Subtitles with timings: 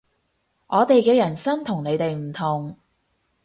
[0.65, 2.75] 我哋嘅人生同你哋唔同